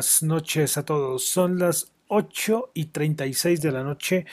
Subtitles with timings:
[0.00, 1.26] buenas noches a todos.
[1.26, 4.24] Son las 8 y 36 de la noche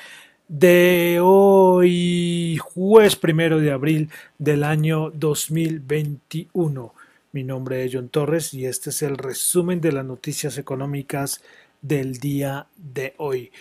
[0.47, 6.93] de hoy, jueves primero de abril del año 2021.
[7.33, 11.43] Mi nombre es John Torres y este es el resumen de las noticias económicas
[11.81, 13.51] del día de hoy.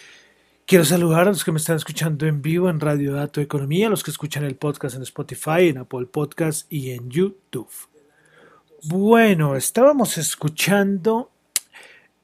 [0.65, 3.91] Quiero saludar a los que me están escuchando en vivo en Radio Dato Economía, a
[3.91, 7.69] los que escuchan el podcast en Spotify, en Apple Podcast y en YouTube.
[8.84, 11.33] Bueno, estábamos escuchando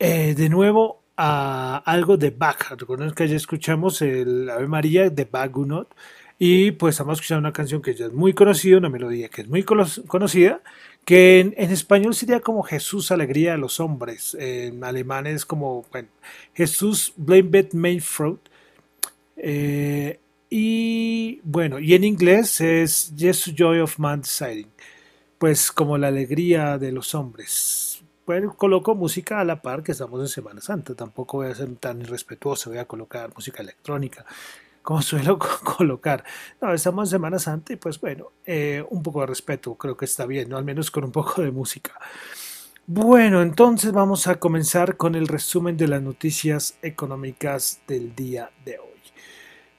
[0.04, 2.72] eh, de nuevo a algo de Bach.
[2.76, 5.86] Recuerden que ya escuchamos el Ave María de Bach Gounod
[6.40, 9.48] y pues estamos escuchando una canción que ya es muy conocida, una melodía que es
[9.48, 10.60] muy conocida,
[11.04, 14.36] que en, español sería como Jesús Alegría de los Hombres.
[14.40, 15.84] En alemán es como
[16.52, 18.40] Jesús Blambet Main Fruit.
[19.36, 20.18] Eh,
[20.50, 24.66] y bueno, y en inglés es Jesus Joy of Man Deciding
[25.42, 27.91] pues como la alegría de los hombres.
[28.24, 31.74] Bueno, coloco música a la par que estamos en Semana Santa, tampoco voy a ser
[31.76, 34.24] tan irrespetuoso, voy a colocar música electrónica,
[34.82, 35.38] como suelo
[35.76, 36.24] colocar.
[36.60, 40.04] No, estamos en Semana Santa y pues bueno, eh, un poco de respeto creo que
[40.04, 40.56] está bien, ¿no?
[40.56, 41.98] al menos con un poco de música.
[42.86, 48.78] Bueno, entonces vamos a comenzar con el resumen de las noticias económicas del día de
[48.78, 48.88] hoy.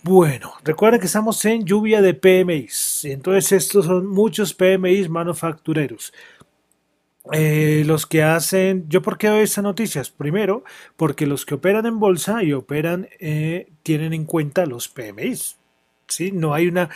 [0.05, 3.05] Bueno, recuerden que estamos en lluvia de PMIs.
[3.05, 6.11] Entonces estos son muchos PMIs manufactureros.
[7.31, 10.09] Eh, los que hacen, ¿yo por qué doy estas noticias?
[10.09, 10.65] Primero,
[10.97, 15.55] porque los que operan en bolsa y operan eh, tienen en cuenta los PMIs.
[16.07, 16.31] ¿sí?
[16.33, 16.89] No hay una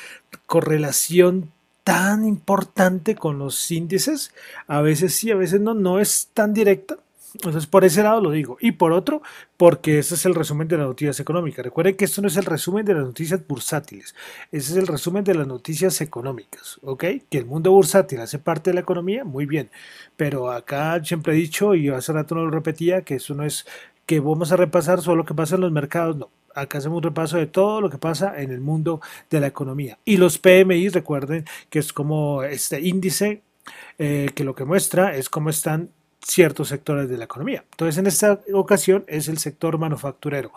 [0.45, 1.51] correlación
[1.85, 4.33] tan importante con los índices.
[4.67, 6.97] A veces sí, a veces no, no es tan directa,
[7.37, 8.57] entonces, por ese lado lo digo.
[8.59, 9.21] Y por otro,
[9.57, 11.63] porque ese es el resumen de las noticias económicas.
[11.63, 14.15] Recuerden que esto no es el resumen de las noticias bursátiles,
[14.51, 17.03] ese es el resumen de las noticias económicas, ¿ok?
[17.29, 19.69] Que el mundo bursátil hace parte de la economía, muy bien.
[20.15, 23.65] Pero acá siempre he dicho, y hace rato no lo repetía, que eso no es
[24.07, 26.31] que vamos a repasar solo lo que pasa en los mercados, no.
[26.55, 28.99] Acá hacemos un repaso de todo lo que pasa en el mundo
[29.29, 29.99] de la economía.
[30.05, 33.43] Y los PMI, recuerden que es como este índice
[33.99, 35.91] eh, que lo que muestra es cómo están
[36.21, 37.63] ciertos sectores de la economía.
[37.71, 40.51] Entonces, en esta ocasión es el sector manufacturero.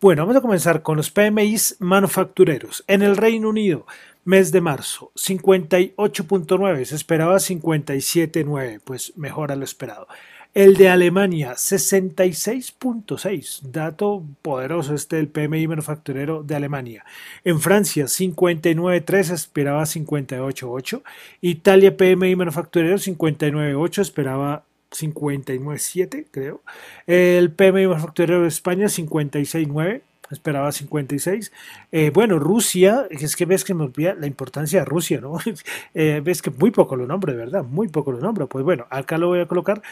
[0.00, 2.84] Bueno, vamos a comenzar con los PMIs manufactureros.
[2.86, 3.86] En el Reino Unido,
[4.24, 10.06] mes de marzo, 58.9, se esperaba 57.9, pues mejor a lo esperado.
[10.54, 17.04] El de Alemania, 66.6, dato poderoso este del PMI manufacturero de Alemania.
[17.42, 21.02] En Francia, 59.3, esperaba 58.8.
[21.40, 24.62] Italia, PMI manufacturero, 59.8, esperaba
[24.94, 26.62] 59.7, creo.
[27.06, 31.52] El PMI manufacturero de España, 56.9 esperaba 56.
[31.92, 35.38] Eh, bueno, Rusia, es que ves que me olvida la importancia de Rusia, ¿no?
[35.94, 38.48] Eh, ves que muy poco lo nombro, de verdad, muy poco lo nombro.
[38.48, 39.82] Pues bueno, acá lo voy a colocar.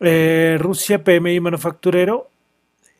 [0.00, 2.28] Eh, Rusia, PMI manufacturero,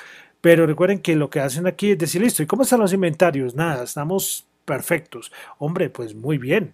[0.41, 3.55] Pero recuerden que lo que hacen aquí es decir, listo, ¿y cómo están los inventarios?
[3.55, 5.31] Nada, estamos perfectos.
[5.57, 6.73] Hombre, pues muy bien.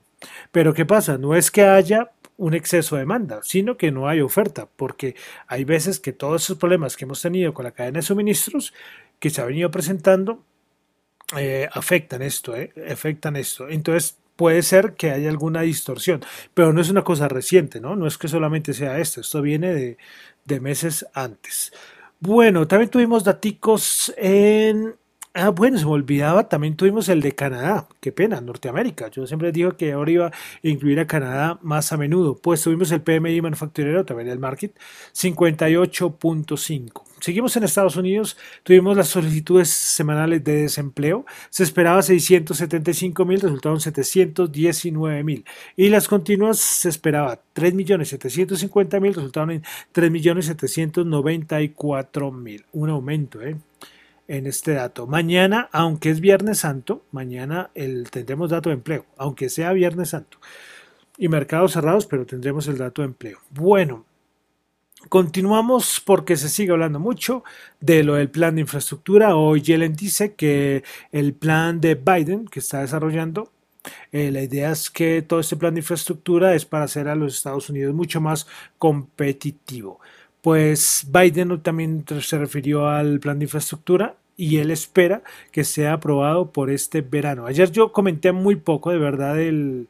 [0.51, 1.17] Pero ¿qué pasa?
[1.19, 5.15] No es que haya un exceso de demanda, sino que no hay oferta, porque
[5.47, 8.73] hay veces que todos esos problemas que hemos tenido con la cadena de suministros
[9.25, 10.43] que se ha venido presentando
[11.35, 13.67] eh, afectan esto, eh, afectan esto.
[13.67, 16.21] Entonces puede ser que haya alguna distorsión,
[16.53, 17.95] pero no es una cosa reciente, ¿no?
[17.95, 19.97] No es que solamente sea esto, esto viene de,
[20.43, 21.73] de meses antes.
[22.19, 24.95] Bueno, también tuvimos daticos en
[25.37, 29.09] Ah, bueno, se me olvidaba, también tuvimos el de Canadá, qué pena, Norteamérica.
[29.09, 30.31] Yo siempre digo que ahora iba a
[30.63, 32.37] incluir a Canadá más a menudo.
[32.37, 34.79] Pues tuvimos el PMI manufacturero, también el market,
[35.13, 37.03] 58.5.
[37.19, 43.81] Seguimos en Estados Unidos, tuvimos las solicitudes semanales de desempleo, se esperaba 675 mil, resultaron
[43.81, 45.43] 719 mil.
[45.75, 52.63] Y las continuas se esperaba 3 millones 750 mil, resultaron en 3 millones 794 mil.
[52.71, 53.57] Un aumento, ¿eh?
[54.27, 55.07] En este dato.
[55.07, 60.39] Mañana, aunque es Viernes Santo, mañana el, tendremos dato de empleo, aunque sea Viernes Santo.
[61.17, 63.39] Y mercados cerrados, pero tendremos el dato de empleo.
[63.51, 64.05] Bueno,
[65.09, 67.43] continuamos porque se sigue hablando mucho
[67.79, 69.35] de lo del plan de infraestructura.
[69.35, 73.51] Hoy Yellen dice que el plan de Biden que está desarrollando
[74.11, 77.35] eh, la idea es que todo este plan de infraestructura es para hacer a los
[77.35, 79.99] Estados Unidos mucho más competitivo
[80.45, 86.51] pues Biden también se refirió al plan de infraestructura y él espera que sea aprobado
[86.51, 87.47] por este verano.
[87.47, 89.87] Ayer yo comenté muy poco de verdad del,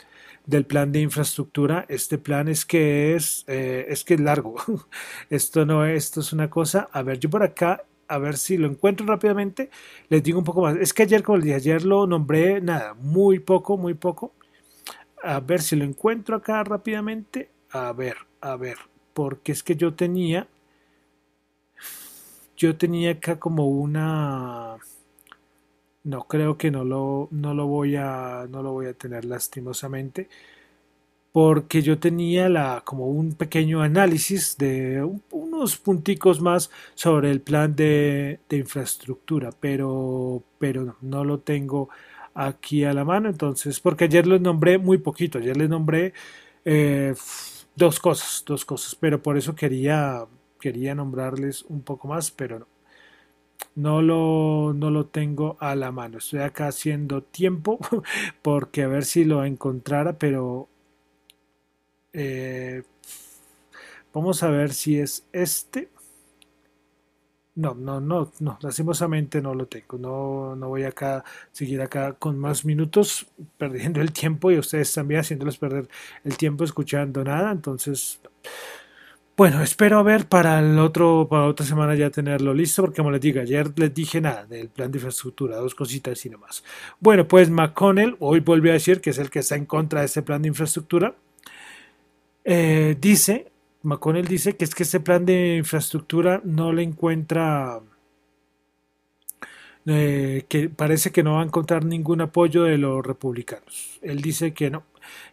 [0.65, 1.85] plan de infraestructura.
[1.89, 4.55] Este plan es que es, eh, es que es largo.
[5.29, 6.87] esto no es, esto es una cosa.
[6.93, 9.69] A ver, yo por acá, a ver si lo encuentro rápidamente,
[10.07, 10.77] les digo un poco más.
[10.77, 14.31] Es que ayer, como les dije, ayer lo nombré nada, muy poco, muy poco.
[15.21, 17.49] A ver si lo encuentro acá rápidamente.
[17.71, 18.77] A ver, a ver
[19.15, 20.47] porque es que yo tenía
[22.57, 24.77] yo tenía acá como una
[26.03, 30.29] no creo que no lo no lo voy a no lo voy a tener lastimosamente
[31.31, 37.75] porque yo tenía la como un pequeño análisis de unos punticos más sobre el plan
[37.75, 41.89] de, infraestructura pero pero no, lo tengo
[42.33, 43.29] aquí a la mano.
[43.29, 46.13] Entonces porque ayer les nombré muy poquito ayer les nombré
[46.65, 47.13] eh,
[47.75, 50.25] Dos cosas, dos cosas, pero por eso quería,
[50.59, 52.67] quería nombrarles un poco más, pero no.
[53.75, 56.17] No lo, no lo tengo a la mano.
[56.17, 57.79] Estoy acá haciendo tiempo
[58.41, 60.67] porque a ver si lo encontrara, pero
[62.13, 62.81] eh,
[64.13, 65.89] vamos a ver si es este.
[67.55, 69.97] No, no, no, no, lastimosamente no lo tengo.
[69.97, 75.21] No, no voy acá seguir acá con más minutos perdiendo el tiempo y ustedes también
[75.21, 75.87] haciéndoles perder
[76.25, 77.51] el tiempo escuchando nada.
[77.51, 78.19] Entonces,
[79.37, 83.11] bueno, espero a ver para el otro, para otra semana ya tenerlo listo, porque como
[83.11, 86.63] les digo, ayer les dije nada del plan de infraestructura, dos cositas y nomás.
[86.99, 90.07] Bueno, pues McConnell hoy volvió a decir que es el que está en contra de
[90.07, 91.15] este plan de infraestructura.
[92.43, 93.51] Eh, dice
[93.85, 97.81] McConnell dice que es que este plan de infraestructura no le encuentra,
[99.85, 103.99] eh, que parece que no va a encontrar ningún apoyo de los republicanos.
[104.01, 104.83] Él dice que no,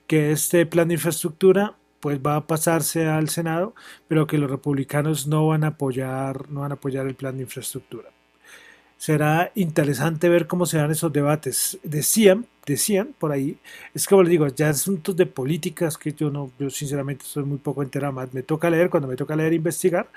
[0.07, 3.75] que este plan de infraestructura pues va a pasarse al Senado,
[4.09, 7.45] pero que los republicanos no van a apoyar, no van a apoyar el plan de
[7.45, 8.11] infraestructura
[9.03, 11.77] será interesante ver cómo se dan esos debates.
[11.83, 13.59] Decían, decían por ahí,
[13.95, 17.59] es como les digo, ya asuntos de políticas que yo no, yo sinceramente estoy muy
[17.59, 18.33] poco enterado más.
[18.33, 20.09] Me toca leer, cuando me toca leer, investigar,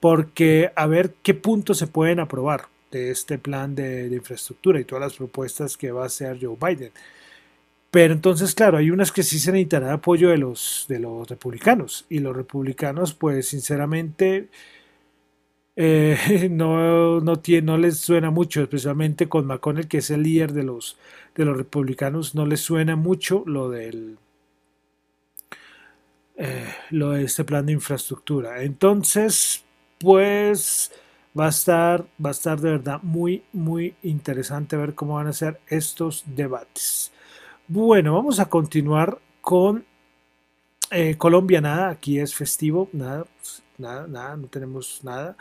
[0.00, 5.02] porque a ver qué puntos se pueden aprobar de este plan de, infraestructura y todas
[5.02, 6.90] las propuestas que va a hacer Joe Biden.
[7.92, 12.06] Pero entonces, claro, hay unas que sí se necesitará apoyo de los, de los republicanos.
[12.08, 14.48] Y los republicanos, pues sinceramente,
[15.76, 20.98] eh, no, no, les suena mucho, especialmente con McConnell, que es el líder de los,
[21.34, 24.18] de los republicanos, no les suena mucho lo del
[26.36, 28.62] eh, lo de este plan de infraestructura.
[28.62, 29.64] Entonces,
[29.98, 30.90] pues
[31.38, 35.32] va a estar, va a estar de verdad muy, muy interesante ver cómo van a
[35.32, 37.12] ser estos debates.
[37.68, 39.84] Bueno, vamos a continuar con
[40.90, 43.24] eh, Colombia, nada, aquí es festivo, nada,
[43.82, 45.36] nada, nada, no tenemos nada.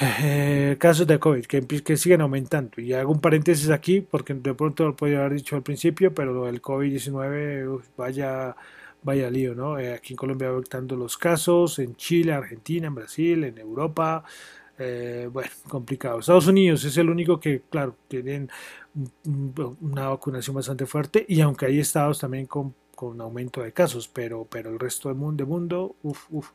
[0.00, 2.80] Eh, casos de COVID que, que, siguen aumentando.
[2.80, 6.46] Y hago un paréntesis aquí porque de pronto lo podía haber dicho al principio, pero
[6.46, 8.56] del COVID-19, vaya,
[9.02, 9.78] vaya lío, ¿no?
[9.78, 14.24] Eh, aquí en Colombia aumentando los casos, en Chile, Argentina, en Brasil, en Europa.
[14.78, 16.18] Eh, bueno, complicado.
[16.20, 18.50] Estados Unidos es el único que, claro, tienen
[19.80, 24.46] una vacunación bastante fuerte y aunque hay estados también con, con aumento de casos, pero,
[24.48, 26.50] pero el resto del mundo, mundo uff, uff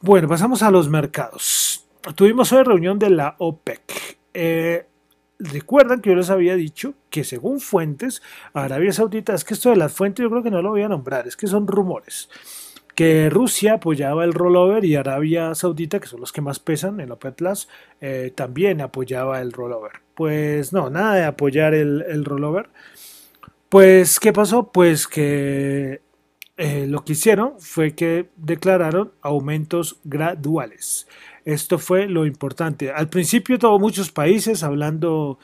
[0.00, 1.86] Bueno, pasamos a los mercados.
[2.14, 3.82] Tuvimos hoy reunión de la OPEC.
[4.32, 4.86] Eh,
[5.38, 8.22] recuerdan que yo les había dicho que según fuentes,
[8.54, 10.88] Arabia Saudita, es que esto de las fuentes yo creo que no lo voy a
[10.88, 12.30] nombrar, es que son rumores,
[12.94, 17.12] que Rusia apoyaba el rollover y Arabia Saudita, que son los que más pesan en
[17.12, 17.68] OPEC Plus,
[18.00, 20.00] eh, también apoyaba el rollover.
[20.14, 22.70] Pues no, nada de apoyar el rollover.
[23.72, 24.70] Pues, ¿qué pasó?
[24.70, 26.02] Pues que
[26.58, 31.08] eh, lo que hicieron fue que declararon aumentos graduales.
[31.46, 32.92] Esto fue lo importante.
[32.92, 35.38] Al principio todos muchos países hablando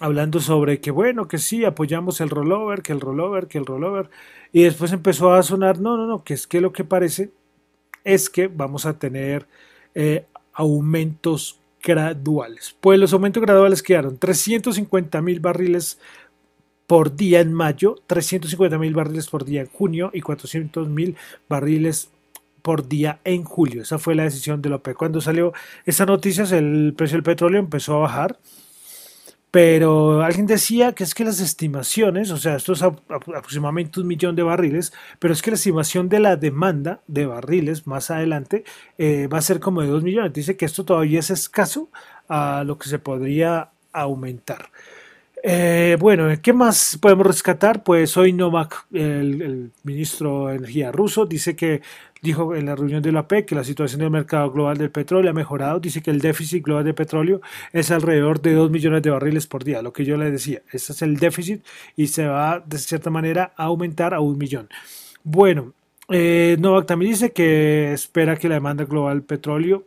[0.00, 4.08] hablando sobre que bueno, que sí, apoyamos el rollover, que el rollover, que el rollover.
[4.50, 7.30] Y después empezó a sonar, no, no, no, que es que lo que parece
[8.04, 9.46] es que vamos a tener
[9.94, 12.74] eh, aumentos graduales.
[12.80, 15.98] Pues los aumentos graduales quedaron 350 mil barriles
[16.92, 21.16] por día en mayo, 350 mil barriles por día en junio y 400 mil
[21.48, 22.10] barriles
[22.60, 23.80] por día en julio.
[23.80, 24.98] Esa fue la decisión de la OPEC.
[24.98, 25.54] Cuando salió
[25.86, 28.38] esa noticia, el precio del petróleo empezó a bajar.
[29.50, 34.36] Pero alguien decía que es que las estimaciones, o sea, esto es aproximadamente un millón
[34.36, 38.64] de barriles, pero es que la estimación de la demanda de barriles más adelante
[38.98, 40.34] eh, va a ser como de dos millones.
[40.34, 41.88] Dice que esto todavía es escaso
[42.28, 44.68] a lo que se podría aumentar.
[45.44, 47.82] Eh, bueno, ¿qué más podemos rescatar?
[47.82, 51.82] Pues hoy Novak, el, ministro de Energía ruso, dice que
[52.22, 55.32] dijo en la reunión de la OPEC que la situación del mercado global del petróleo
[55.32, 55.80] ha mejorado.
[55.80, 57.40] Dice que el déficit global de petróleo
[57.72, 60.62] es alrededor de 2 millones de barriles por día, lo que yo le decía.
[60.70, 61.64] Ese es el déficit
[61.96, 64.68] y se va de cierta manera a aumentar a un millón.
[65.24, 65.74] Bueno,
[66.08, 69.86] eh, Novak también dice que espera que la demanda global del petróleo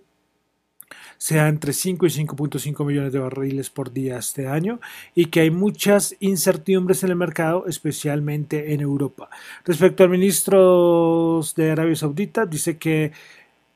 [1.17, 4.79] sea entre 5 y 5.5 millones de barriles por día este año
[5.13, 9.29] y que hay muchas incertidumbres en el mercado, especialmente en Europa.
[9.63, 13.11] Respecto al ministro de Arabia Saudita, dice que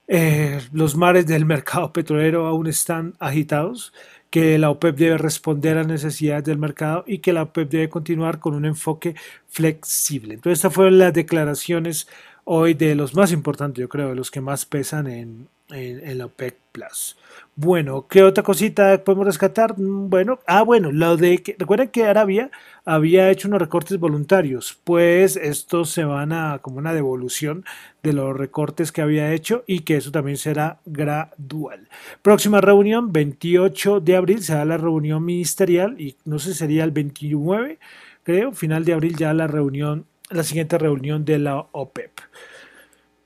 [0.08, 3.94] eh, los mares del mercado petrolero aún están agitados,
[4.30, 7.90] que la OPEP debe responder a las necesidades del mercado y que la OPEP debe
[7.90, 9.16] continuar con un enfoque
[9.48, 10.36] flexible.
[10.36, 12.08] Entonces, estas fueron las declaraciones
[12.44, 16.26] hoy de los más importantes, yo creo, de los que más pesan en, en, la
[16.26, 17.18] OPEC Plus.
[17.56, 19.78] Bueno, ¿qué otra cosita podemos rescatar?
[19.78, 22.52] Mm, bueno, ah, bueno, lo de que, recuerden que Arabia
[22.86, 27.66] había hecho unos recortes voluntarios, pues estos se van a como una devolución
[28.04, 31.90] de los recortes que había hecho y que eso también será gradual.
[32.22, 37.80] Próxima reunión, 28 de abril, será la reunión ministerial y no sé, sería el 29,
[38.24, 42.12] creo, final de abril ya la reunión, la siguiente reunión de la OPEP.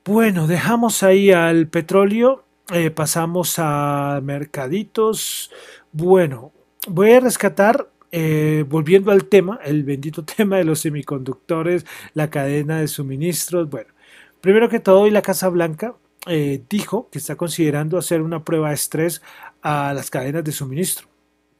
[0.05, 2.43] Bueno, dejamos ahí al petróleo,
[2.73, 5.49] eh, pasamos a mercaditos.
[5.93, 6.51] Bueno,
[6.89, 12.81] voy a rescatar, eh, volviendo al tema, el bendito tema de los semiconductores, la cadena
[12.81, 13.69] de suministros.
[13.69, 13.93] Bueno,
[14.41, 15.95] primero que todo, hoy la Casa Blanca
[16.27, 19.21] eh, dijo que está considerando hacer una prueba de estrés
[19.61, 21.12] a las cadenas de suministro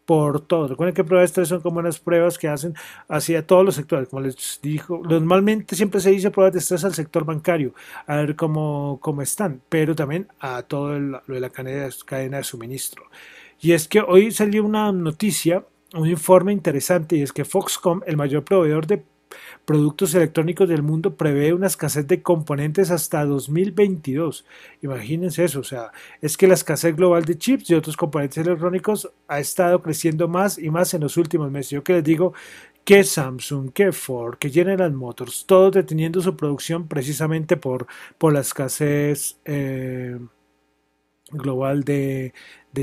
[0.05, 0.67] por todo.
[0.67, 2.73] Recuerden que pruebas de estrés son como unas pruebas que hacen
[3.07, 4.09] hacia todos los sectores.
[4.09, 7.73] Como les dijo, normalmente siempre se dice pruebas de estrés al sector bancario,
[8.05, 12.43] a ver cómo, cómo están, pero también a todo lo de la cadena, cadena de
[12.43, 13.03] suministro.
[13.59, 18.17] Y es que hoy salió una noticia, un informe interesante, y es que Foxcom, el
[18.17, 19.03] mayor proveedor de
[19.65, 24.45] productos electrónicos del mundo prevé una escasez de componentes hasta 2022.
[24.81, 29.11] Imagínense eso, o sea, es que la escasez global de chips y otros componentes electrónicos
[29.27, 31.71] ha estado creciendo más y más en los últimos meses.
[31.71, 32.33] Yo que les digo
[32.83, 38.41] que Samsung, que Ford, que General Motors, todos deteniendo su producción precisamente por, por la
[38.41, 40.19] escasez eh,
[41.31, 42.33] global de,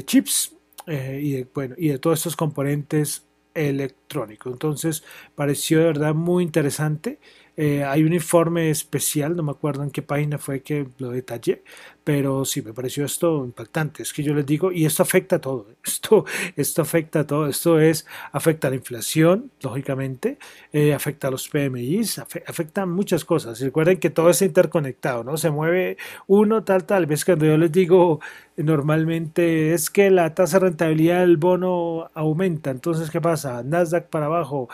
[0.05, 4.51] chips eh, y, bueno, y de todos estos componentes electrónico.
[4.51, 7.19] Entonces pareció de verdad muy interesante.
[7.57, 11.63] Eh, hay un informe especial, no me acuerdo en qué página fue que lo detallé,
[12.05, 14.03] pero sí me pareció esto impactante.
[14.03, 16.25] Es que yo les digo, y esto afecta a todo, esto,
[16.57, 20.39] esto afecta a todo, esto es, afecta a la inflación, lógicamente,
[20.73, 23.61] eh, afecta a los PMIs, afecta a muchas cosas.
[23.61, 25.37] Recuerden que todo está interconectado, ¿no?
[25.37, 27.07] Se mueve uno, tal, tal.
[27.07, 28.21] Ves cuando yo les digo,
[28.57, 33.63] normalmente es que la tasa de rentabilidad del bono aumenta, entonces, ¿qué pasa?
[33.63, 34.69] Nasdaq para abajo,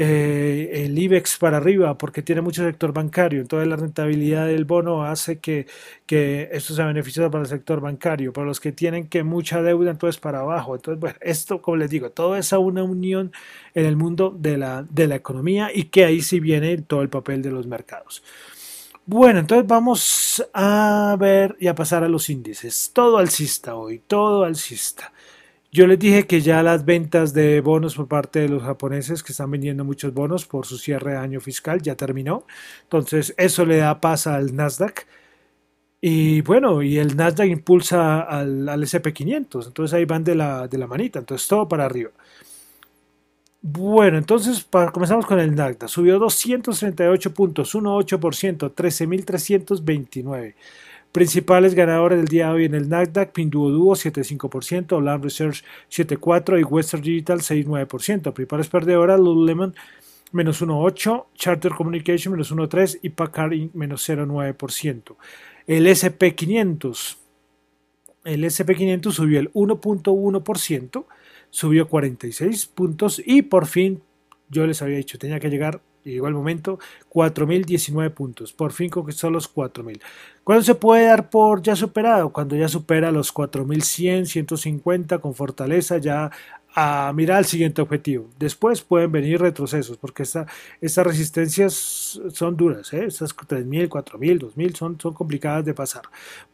[0.00, 3.40] eh, el IBEX para arriba porque tiene mucho sector bancario.
[3.40, 5.66] Entonces la rentabilidad del bono hace que,
[6.06, 8.32] que esto sea beneficioso para el sector bancario.
[8.32, 10.76] Para los que tienen que mucha deuda, entonces para abajo.
[10.76, 13.32] Entonces, bueno, esto, como les digo, todo es una unión
[13.74, 17.08] en el mundo de la, de la economía y que ahí sí viene todo el
[17.08, 18.22] papel de los mercados.
[19.04, 22.92] Bueno, entonces vamos a ver y a pasar a los índices.
[22.92, 25.12] Todo alcista hoy, todo alcista.
[25.70, 29.32] Yo les dije que ya las ventas de bonos por parte de los japoneses que
[29.32, 32.46] están vendiendo muchos bonos por su cierre de año fiscal ya terminó.
[32.84, 35.06] Entonces eso le da paz al Nasdaq.
[36.00, 40.78] Y bueno, y el Nasdaq impulsa al, al SP500, entonces ahí van de la, de
[40.78, 42.10] la manita, entonces todo para arriba.
[43.60, 45.88] Bueno, entonces comenzamos con el Nasdaq.
[45.88, 50.54] Subió 238 puntos, 1,8%, 13.329.
[51.12, 56.64] Principales ganadores del día de hoy en el Nasdaq, Pinduoduo 7,5%, Land Research 7,4% y
[56.64, 58.32] Western Digital 6,9%.
[58.32, 59.74] Principales perdedoras, Lululemon
[60.32, 65.16] menos 1,8%, Charter Communication menos 1,3% y Packard menos 0,9%.
[65.66, 67.16] El SP500,
[68.24, 71.04] el SP500 subió el 1.1%,
[71.50, 74.02] subió 46 puntos y por fin,
[74.50, 76.78] yo les había dicho, tenía que llegar, llegó el momento,
[77.10, 78.52] 4.019 puntos.
[78.52, 80.00] Por fin conquistó los 4.000.
[80.44, 82.30] ¿Cuándo se puede dar por ya superado?
[82.30, 86.30] Cuando ya supera los 4.100, 150 con fortaleza, ya
[86.80, 88.30] a mirar al siguiente objetivo.
[88.38, 90.46] Después pueden venir retrocesos, porque esta,
[90.80, 93.06] estas resistencias son duras, ¿eh?
[93.06, 96.02] estas 3.000, 4.000, 2.000 son, son complicadas de pasar.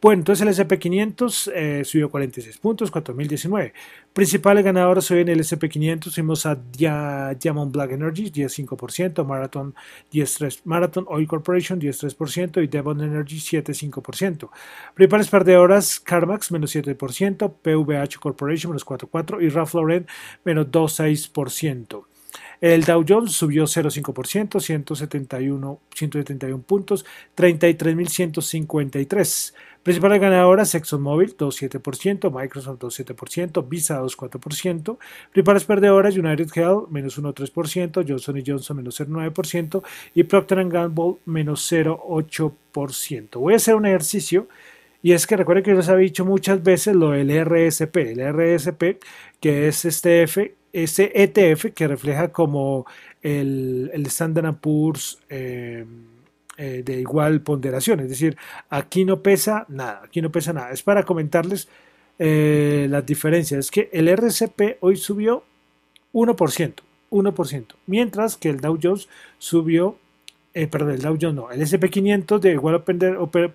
[0.01, 3.71] Bueno, entonces el SP500 eh, subió 46 puntos, 4.019.
[4.13, 9.75] Principales ganadores hoy en el SP500 fuimos a Diamond Black Energy, 10.5%, Marathon,
[10.11, 14.49] 10.3%, Marathon Oil Corporation, 10.3% y Devon Energy, 7.5%.
[14.95, 20.07] Principales perdedoras, CarMax, menos 7%, PVH Corporation, menos 4.4% y Ralph Lauren,
[20.43, 22.05] menos 2,6%.
[22.61, 29.53] El Dow Jones subió 0,5%, 171, 171 puntos, 33.153.
[29.83, 34.97] Principales ganadoras, ExxonMobil 2,7%, Microsoft 2,7%, Visa 2,4%.
[35.31, 39.83] Principales perdedoras, United Health menos 1,3%, Johnson Johnson menos 0,9%
[40.15, 43.39] y Procter Gamble menos 0,8%.
[43.39, 44.47] Voy a hacer un ejercicio
[45.05, 47.95] y es que recuerden que yo les había dicho muchas veces lo del RSP.
[47.97, 48.97] El RSP,
[49.39, 52.87] que es este F, ese ETF que refleja como
[53.21, 55.85] el, el Standard Poor's eh,
[56.57, 57.99] eh, de igual ponderación.
[57.99, 58.35] Es decir,
[58.71, 60.71] aquí no pesa nada, aquí no pesa nada.
[60.71, 61.67] Es para comentarles
[62.17, 63.59] eh, las diferencias.
[63.59, 65.43] Es que el RSP hoy subió
[66.13, 66.73] 1%,
[67.11, 69.99] 1%, mientras que el Dow Jones subió
[70.55, 72.81] eh, perdón, el Dow Jones no, el SP500 de igual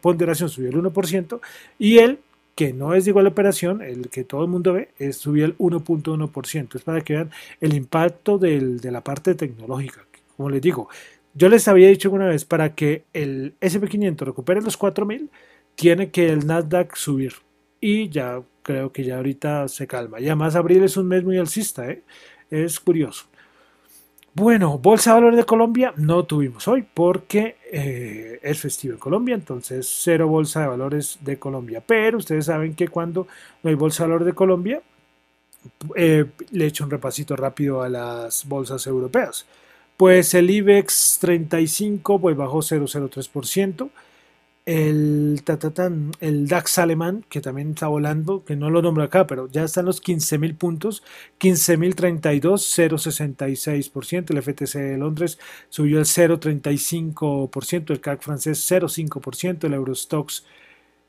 [0.00, 1.40] ponderación subió el 1%
[1.78, 2.18] y el
[2.54, 5.56] que no es de igual operación, el que todo el mundo ve, es, subió el
[5.56, 6.74] 1.1%.
[6.74, 10.04] Es para que vean el impacto del, de la parte tecnológica.
[10.36, 10.90] Como les digo,
[11.32, 15.30] yo les había dicho una vez, para que el SP500 recupere los 4.000,
[15.74, 17.32] tiene que el Nasdaq subir.
[17.80, 20.20] Y ya creo que ya ahorita se calma.
[20.20, 22.02] Y además abril es un mes muy alcista, ¿eh?
[22.50, 23.29] es curioso.
[24.32, 29.34] Bueno, Bolsa de Valores de Colombia no tuvimos hoy porque eh, es festivo en Colombia,
[29.34, 31.82] entonces cero Bolsa de Valores de Colombia.
[31.84, 33.26] Pero ustedes saben que cuando
[33.62, 34.82] no hay Bolsa de Valores de Colombia,
[35.96, 39.46] eh, le echo un repasito rápido a las bolsas europeas.
[39.96, 43.90] Pues el IBEX 35 pues bajó 0,03%
[44.70, 45.42] el,
[46.20, 49.84] el DAX alemán, que también está volando, que no lo nombro acá, pero ya están
[49.84, 51.02] los 15.000 puntos,
[51.40, 60.44] 15.032, 0,66%, el FTC de Londres subió el 0,35%, el CAC francés 0,5%, el Eurostox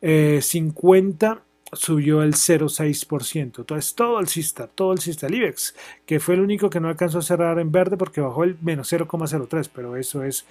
[0.01, 1.37] 50 eh,
[1.73, 3.59] subió el 0,6%.
[3.59, 5.75] Entonces todo el CISTA, todo el CISTA, el IBEX,
[6.07, 8.91] que fue el único que no alcanzó a cerrar en verde porque bajó el menos
[8.91, 10.47] 0,03, pero eso es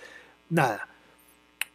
[0.48, 0.86] nada.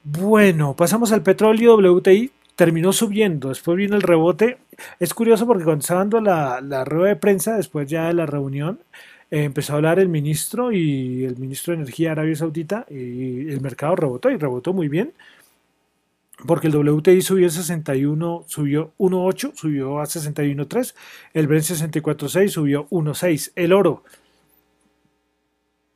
[0.08, 2.32] Bueno, pasamos al petróleo WTI.
[2.56, 4.60] Terminó subiendo, después vino el rebote.
[5.00, 8.80] Es curioso porque cuando estaba dando la, rueda de prensa, después ya de la reunión,
[9.32, 13.50] eh, empezó a hablar el ministro y el ministro de Energía de Arabia Saudita y
[13.50, 15.14] el mercado rebotó y rebotó muy bien
[16.46, 20.94] porque el WTI subió a 61, subió 1.8, subió a 61.3,
[21.34, 24.04] el Brent 64.6 subió 1.6, el oro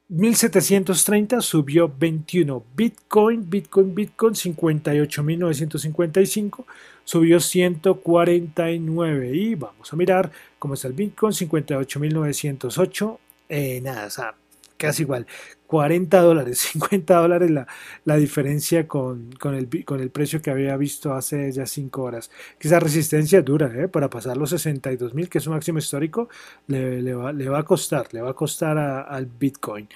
[0.10, 2.63] 1730 subió 21.
[2.76, 6.65] Bitcoin, Bitcoin, Bitcoin 58.955
[7.04, 9.36] subió 149.
[9.36, 13.19] Y vamos a mirar cómo está el Bitcoin 58.908.
[13.50, 14.34] Eh, nada, o sea,
[14.79, 15.27] casi igual.
[15.67, 17.67] 40 dólares, 50 dólares la,
[18.05, 22.31] la diferencia con, con, el, con el precio que había visto hace ya 5 horas.
[22.57, 23.87] Que esa resistencia dura, ¿eh?
[23.87, 26.29] para pasar los 62 mil, que es un máximo histórico,
[26.67, 29.87] le, le, va, le, va, a costar, le va a costar al Bitcoin.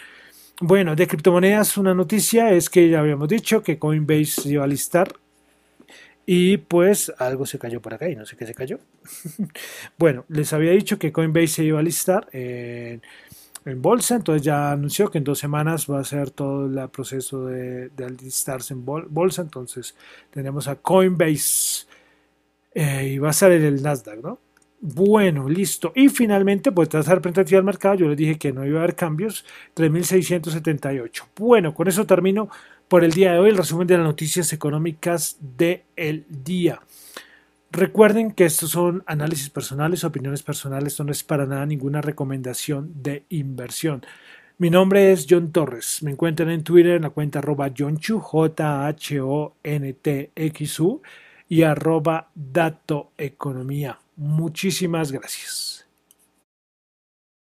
[0.62, 4.68] Bueno, de criptomonedas una noticia es que ya habíamos dicho que Coinbase se iba a
[4.68, 5.12] listar
[6.26, 8.80] y pues algo se cayó por acá y no sé qué se cayó.
[9.98, 12.30] bueno, les había dicho que Coinbase se iba a listar
[13.66, 17.46] en bolsa, entonces ya anunció que en dos semanas va a ser todo el proceso
[17.46, 19.96] de, de alistarse en bolsa, entonces
[20.32, 21.86] tenemos a Coinbase
[22.74, 24.40] eh, y va a salir el Nasdaq, ¿no?
[24.86, 25.94] Bueno, listo.
[25.96, 28.96] Y finalmente, pues tras representativa del mercado, yo les dije que no iba a haber
[28.96, 29.46] cambios,
[29.76, 31.24] 3.678.
[31.38, 32.50] Bueno, con eso termino
[32.90, 36.82] por el día de hoy, el resumen de las noticias económicas del día.
[37.76, 43.26] Recuerden que estos son análisis personales, opiniones personales, no es para nada ninguna recomendación de
[43.30, 44.06] inversión.
[44.60, 46.04] Mi nombre es John Torres.
[46.04, 48.62] Me encuentran en Twitter en la cuenta arroba John-Chu, J-H-O-N-T-X-U
[51.50, 53.98] y arroba Dato Economía.
[54.18, 55.73] Muchísimas gracias.